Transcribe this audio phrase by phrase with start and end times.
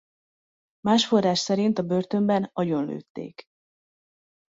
[0.81, 3.43] Más forrás szerint a börtönben agyonlőtték.